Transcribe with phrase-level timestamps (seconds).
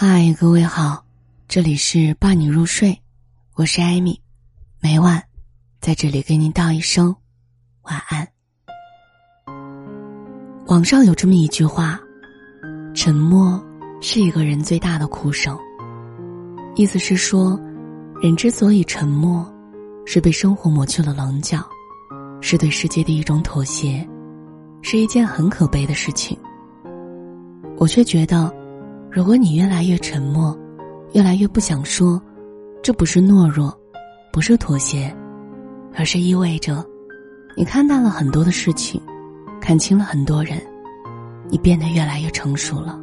[0.00, 1.04] 嗨，各位好，
[1.48, 2.96] 这里是伴你入睡，
[3.56, 4.20] 我是艾米，
[4.80, 5.20] 每晚
[5.80, 7.16] 在这里给您道一声
[7.82, 8.28] 晚安。
[10.68, 11.98] 网上有这么一句话
[12.94, 13.60] ：“沉默
[14.00, 15.58] 是一个人最大的哭声。”
[16.76, 17.60] 意思是说，
[18.22, 19.52] 人之所以沉默，
[20.06, 21.58] 是被生活磨去了棱角，
[22.40, 24.08] 是对世界的一种妥协，
[24.80, 26.38] 是一件很可悲的事情。
[27.78, 28.56] 我却觉得。
[29.10, 30.56] 如果你越来越沉默，
[31.14, 32.20] 越来越不想说，
[32.82, 33.74] 这不是懦弱，
[34.32, 35.14] 不是妥协，
[35.94, 36.84] 而是意味着，
[37.56, 39.00] 你看淡了很多的事情，
[39.60, 40.60] 看清了很多人，
[41.48, 43.00] 你变得越来越成熟了。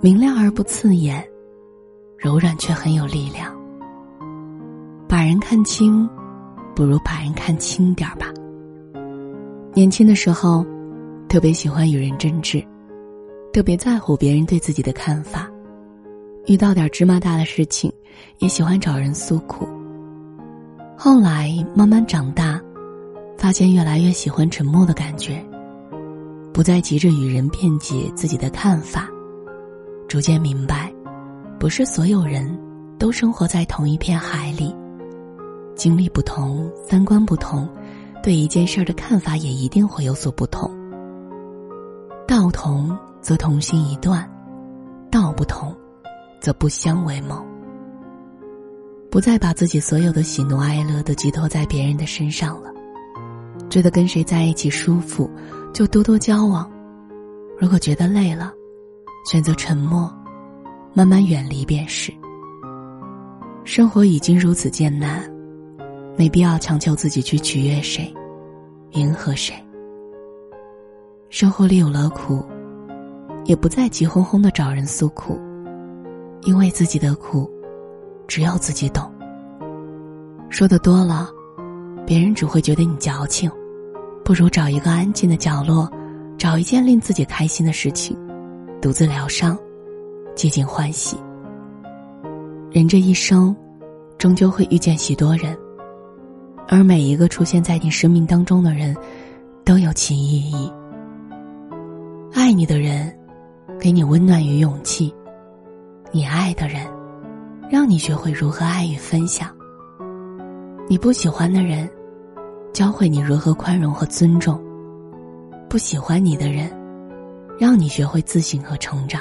[0.00, 1.24] 明亮而不刺眼，
[2.18, 3.54] 柔软却很有力量。
[5.08, 6.08] 把人看清，
[6.74, 8.26] 不如把人看轻点儿吧。
[9.72, 10.66] 年轻的时候，
[11.28, 12.62] 特别喜欢与人争执。
[13.54, 15.48] 特别在乎别人对自己的看法，
[16.46, 17.88] 遇到点芝麻大的事情，
[18.38, 19.64] 也喜欢找人诉苦。
[20.98, 22.60] 后来慢慢长大，
[23.38, 25.40] 发现越来越喜欢沉默的感觉，
[26.52, 29.08] 不再急着与人辩解自己的看法，
[30.08, 30.92] 逐渐明白，
[31.56, 32.58] 不是所有人
[32.98, 34.74] 都生活在同一片海里，
[35.76, 37.68] 经历不同，三观不同，
[38.20, 40.68] 对一件事儿的看法也一定会有所不同。
[42.26, 42.90] 道同。
[43.24, 44.30] 则同心一段，
[45.10, 45.74] 道不同，
[46.42, 47.42] 则不相为谋。
[49.10, 52.70] 不再把自己所有的喜怒哀乐都寄托在别人的身上了，
[53.70, 55.30] 觉得跟谁在一起舒服，
[55.72, 56.70] 就多多交往；
[57.58, 58.52] 如果觉得累了，
[59.24, 60.12] 选择沉默，
[60.92, 62.12] 慢慢远离便是。
[63.64, 65.22] 生活已经如此艰难，
[66.18, 68.14] 没必要强求自己去取悦谁，
[68.90, 69.54] 迎合谁。
[71.30, 72.44] 生活里有了苦。
[73.44, 75.38] 也不再急哄哄的找人诉苦，
[76.42, 77.50] 因为自己的苦，
[78.26, 79.10] 只有自己懂。
[80.48, 81.28] 说的多了，
[82.06, 83.50] 别人只会觉得你矫情，
[84.24, 85.90] 不如找一个安静的角落，
[86.38, 88.16] 找一件令自己开心的事情，
[88.80, 89.58] 独自疗伤，
[90.34, 91.18] 寂静欢喜。
[92.70, 93.54] 人这一生，
[94.16, 95.56] 终究会遇见许多人，
[96.66, 98.96] 而每一个出现在你生命当中的人，
[99.64, 100.72] 都有其意义。
[102.32, 103.12] 爱你的人。
[103.84, 105.14] 给你温暖与勇气，
[106.10, 106.86] 你爱的人，
[107.68, 109.54] 让你学会如何爱与分享。
[110.88, 111.86] 你不喜欢的人，
[112.72, 114.58] 教会你如何宽容和尊重。
[115.68, 116.72] 不喜欢你的人，
[117.58, 119.20] 让你学会自省和成长。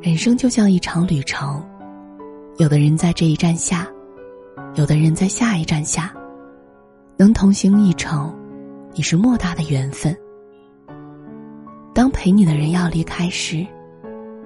[0.00, 1.60] 人生就像一场旅程，
[2.58, 3.88] 有的人在这一站下，
[4.76, 6.14] 有的人在下一站下，
[7.16, 8.32] 能同行一程，
[8.94, 10.16] 已是莫大的缘分。
[12.22, 13.66] 陪你的人要离开时，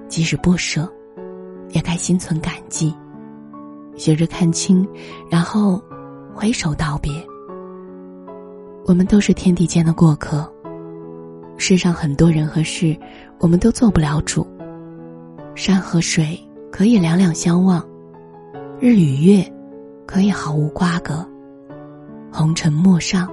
[0.07, 0.91] 即使不舍，
[1.73, 2.91] 也该心存感激。
[3.95, 4.83] 学着看清，
[5.29, 5.79] 然后
[6.33, 7.11] 挥手道别。
[8.87, 10.51] 我们都是天地间的过客，
[11.55, 12.97] 世上很多人和事，
[13.37, 14.47] 我们都做不了主。
[15.53, 16.35] 山和水
[16.71, 17.87] 可以两两相望，
[18.79, 19.53] 日与月
[20.07, 21.23] 可以毫无瓜葛。
[22.31, 23.31] 红尘陌上，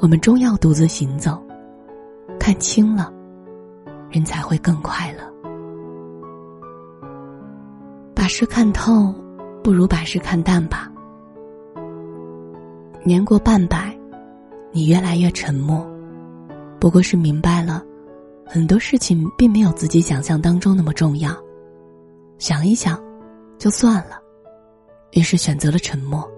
[0.00, 1.40] 我们终要独自行走。
[2.40, 3.12] 看清了。
[4.12, 5.32] 人才会更快乐。
[8.14, 9.12] 把事看透，
[9.64, 10.88] 不如把事看淡吧。
[13.02, 13.98] 年过半百，
[14.70, 15.84] 你越来越沉默，
[16.78, 17.82] 不过是明白了，
[18.46, 21.34] 很多事情并没有自己想象当中那么重要。
[22.38, 23.02] 想一想，
[23.58, 24.20] 就算了，
[25.12, 26.30] 于是选择了沉默。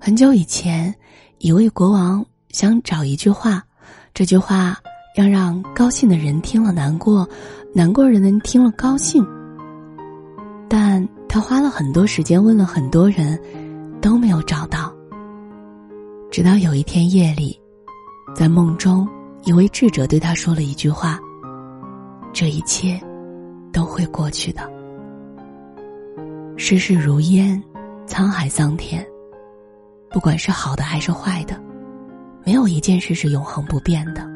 [0.00, 0.92] 很久以前，
[1.38, 3.62] 一位国王想找一句话，
[4.14, 4.76] 这句话。
[5.14, 7.28] 要让高兴的人听了难过，
[7.74, 9.22] 难过人听了高兴。
[10.68, 13.38] 但他花了很多时间问了很多人，
[14.00, 14.90] 都没有找到。
[16.30, 17.60] 直到有一天夜里，
[18.34, 19.06] 在梦中，
[19.44, 21.20] 一位智者对他说了一句话
[22.32, 22.98] ：“这一切
[23.70, 24.62] 都会过去的。
[26.56, 27.62] 世事如烟，
[28.06, 29.06] 沧海桑田，
[30.08, 31.60] 不管是好的还是坏的，
[32.46, 34.26] 没有一件事是永恒不变的。”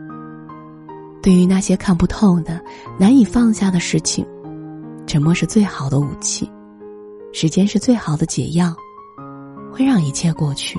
[1.26, 2.62] 对于那些看不透的、
[3.00, 4.24] 难以放下的事情，
[5.08, 6.48] 沉默是最好的武器，
[7.32, 8.72] 时间是最好的解药，
[9.72, 10.78] 会让一切过去。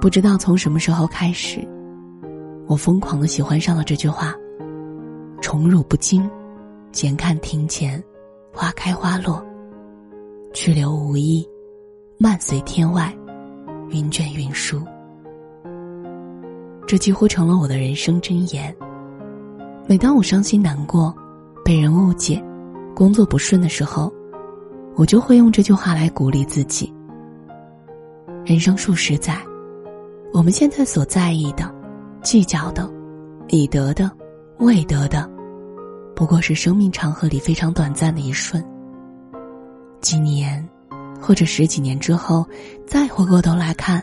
[0.00, 1.58] 不知道从什么时候开始，
[2.68, 4.32] 我疯狂的喜欢上了这句话
[5.42, 6.30] ：“宠辱不惊，
[6.92, 8.00] 闲看庭前
[8.52, 9.44] 花开花落；
[10.54, 11.44] 去留无意，
[12.16, 13.12] 漫随天外
[13.90, 14.80] 云卷云舒。”
[16.88, 18.74] 这几乎成了我的人生箴言。
[19.86, 21.14] 每当我伤心难过、
[21.62, 22.42] 被人误解、
[22.96, 24.10] 工作不顺的时候，
[24.96, 26.90] 我就会用这句话来鼓励自己。
[28.42, 29.38] 人生数十载，
[30.32, 31.70] 我们现在所在意的、
[32.22, 32.90] 计较的、
[33.48, 34.10] 已得的、
[34.56, 35.30] 未得的，
[36.16, 38.64] 不过是生命长河里非常短暂的一瞬。
[40.00, 40.66] 几年，
[41.20, 42.46] 或者十几年之后，
[42.86, 44.02] 再回过头来看，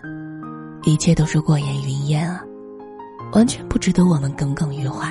[0.84, 2.44] 一切都是过眼云烟啊，
[3.32, 5.08] 完全不值得我们耿耿于怀。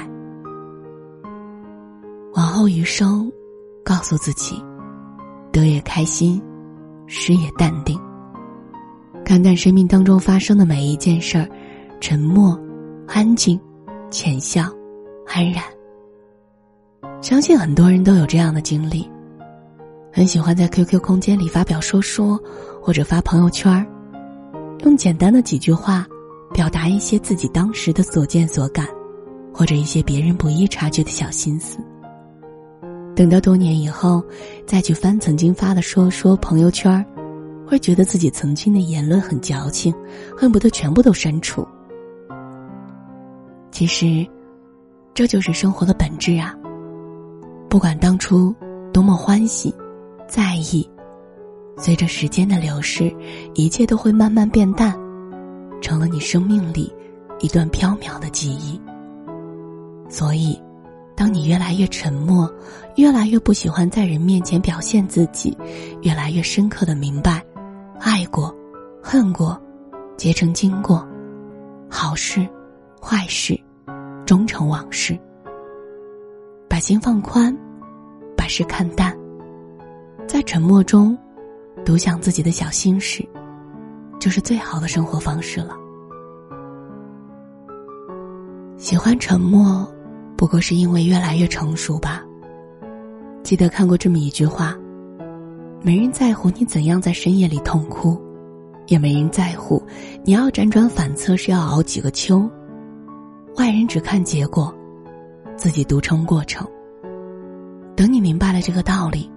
[2.35, 3.31] 往后余生，
[3.85, 4.63] 告诉自己，
[5.53, 6.43] 得也开心，
[7.07, 7.99] 失也淡定。
[9.25, 11.49] 看淡生命当中发生的每一件事儿，
[12.01, 12.59] 沉默、
[13.07, 13.59] 安静、
[14.11, 14.65] 浅笑、
[15.27, 15.63] 安然。
[17.23, 19.09] 相信很多人都有这样的经历，
[20.13, 22.39] 很喜欢在 QQ 空间里发表说说，
[22.83, 23.87] 或者发朋友圈儿，
[24.81, 26.07] 用简单的几句话，
[26.55, 28.87] 表达一些自己当时的所见所感，
[29.53, 31.79] 或者一些别人不易察觉的小心思。
[33.17, 34.23] 等到多年以后，
[34.65, 37.05] 再去翻曾经发的说说朋友圈
[37.67, 39.93] 会觉得自己曾经的言论很矫情，
[40.37, 41.67] 恨不得全部都删除。
[43.73, 44.25] 其实，
[45.13, 46.55] 这就是生活的本质啊。
[47.69, 48.55] 不管当初
[48.93, 49.75] 多么欢喜、
[50.29, 50.89] 在意，
[51.77, 53.13] 随着时间的流逝，
[53.55, 54.97] 一切都会慢慢变淡，
[55.81, 56.93] 成了你生命里
[57.41, 58.81] 一段飘渺的记忆。
[60.09, 60.61] 所以。
[61.17, 62.53] 当你越来越沉默，
[62.97, 65.57] 越来越不喜欢在人面前表现自己，
[66.03, 67.41] 越来越深刻的明白，
[68.01, 68.53] 爱过，
[69.01, 69.57] 恨过，
[70.17, 71.07] 结成经过，
[71.89, 72.45] 好事，
[73.01, 73.57] 坏事，
[74.27, 75.17] 终成往事。
[76.69, 77.57] 把心放宽，
[78.37, 79.17] 把事看淡，
[80.27, 81.17] 在沉默中，
[81.85, 83.25] 独享自己的小心事，
[84.25, 85.77] 就是最好的生活方式了。
[88.79, 89.87] 喜欢沉默。
[90.35, 92.25] 不过是因为越来越成熟吧。
[93.43, 94.75] 记得看过这么一句话：
[95.83, 98.19] 没人在乎你怎样在深夜里痛哭，
[98.87, 99.81] 也没人在乎
[100.25, 102.51] 你要辗转反侧是要熬几个秋。
[103.57, 104.75] 外人只看结果，
[105.55, 106.67] 自己独撑过程。
[107.95, 109.31] 等你明白了这个道理，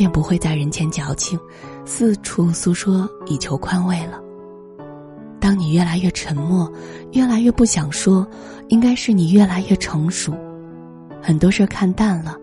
[0.00, 1.38] 便不会在人前矫情，
[1.84, 4.18] 四处诉说以求宽慰了。
[5.38, 6.72] 当你越来越沉默，
[7.12, 8.26] 越来越不想说，
[8.68, 10.34] 应该是你越来越成熟，
[11.20, 12.34] 很多事看淡了，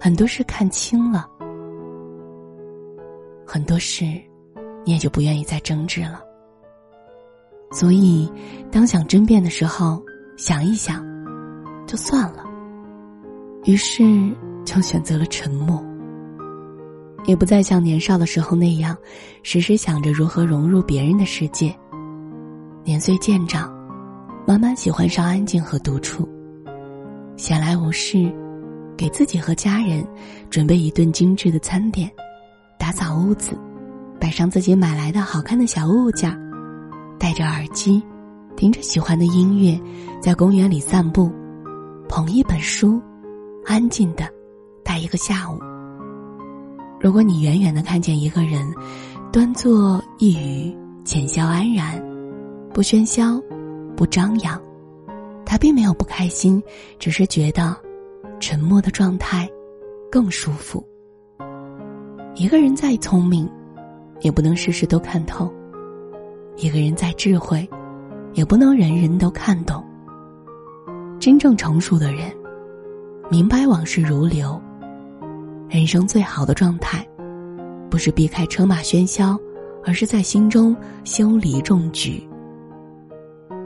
[0.00, 1.28] 很多事看清了，
[3.46, 4.04] 很多事
[4.84, 6.20] 你也就不愿意再争执了。
[7.70, 8.28] 所以，
[8.72, 10.02] 当想争辩的时候，
[10.36, 11.06] 想一想，
[11.86, 12.44] 就算了。
[13.66, 14.02] 于是，
[14.64, 15.80] 就选择了沉默，
[17.26, 18.96] 也不再像年少的时候那样，
[19.42, 21.74] 时时想着如何融入别人的世界。
[22.84, 23.72] 年岁渐长，
[24.46, 26.28] 慢慢喜欢上安静和独处。
[27.36, 28.30] 闲来无事，
[28.96, 30.06] 给自己和家人
[30.50, 32.10] 准备一顿精致的餐点，
[32.78, 33.58] 打扫屋子，
[34.20, 36.30] 摆上自己买来的好看的小物件，
[37.18, 38.02] 戴着耳机，
[38.54, 39.80] 听着喜欢的音乐，
[40.20, 41.32] 在公园里散步，
[42.08, 43.00] 捧一本书，
[43.64, 44.28] 安静的
[44.84, 45.58] 待一个下午。
[47.04, 48.66] 如果你远远的看见一个人，
[49.30, 50.74] 端坐一隅，
[51.04, 52.02] 浅笑安然。
[52.72, 53.38] 不喧嚣，
[53.94, 54.58] 不张扬，
[55.44, 56.62] 他并没有不开心，
[56.98, 57.76] 只是觉得
[58.40, 59.46] 沉默的状态
[60.10, 60.82] 更舒服。
[62.36, 63.46] 一个人再聪明，
[64.22, 65.46] 也不能事事都看透；
[66.56, 67.68] 一个人再智慧，
[68.32, 69.84] 也不能人人都看懂。
[71.20, 72.32] 真正成熟的人，
[73.30, 74.58] 明白往事如流。
[75.74, 77.04] 人生最好的状态，
[77.90, 79.36] 不是避开车马喧嚣，
[79.84, 82.24] 而是在心中修篱种菊。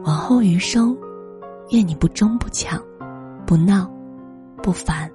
[0.04, 0.96] 往后余生，
[1.70, 2.82] 愿你不争不抢，
[3.46, 3.86] 不闹，
[4.62, 5.06] 不烦，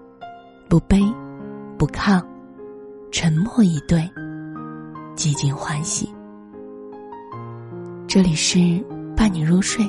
[0.69, 1.01] 不悲，
[1.79, 2.23] 不亢，
[3.11, 4.07] 沉默以对，
[5.15, 6.07] 寂静欢喜。
[8.07, 8.59] 这里是
[9.17, 9.83] 伴你入睡，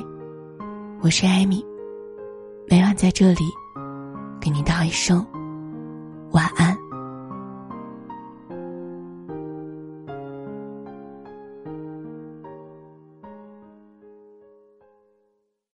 [1.01, 1.63] 我是艾米，
[2.67, 3.43] 每晚在这里
[4.41, 5.23] 给你道一声
[6.31, 6.74] 晚安。